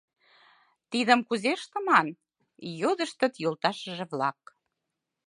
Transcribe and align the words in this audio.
Тидым 0.91 1.19
кузе 1.27 1.51
ыштыман?— 1.57 2.07
йодыштыт 2.81 3.33
йолташыже-влак. 3.43 4.39